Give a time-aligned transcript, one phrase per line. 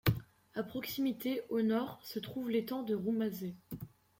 [0.55, 3.53] À proximité, au nord, se trouve l’étang de Roumazet.